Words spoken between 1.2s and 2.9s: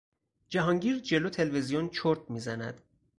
تلویزیون چرت میزند.